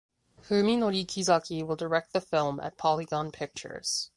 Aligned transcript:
Fuminori 0.41 1.05
Kizaki 1.05 1.61
will 1.63 1.75
direct 1.75 2.11
the 2.11 2.21
film 2.21 2.59
at 2.59 2.75
Polygon 2.75 3.31
Pictures. 3.31 4.09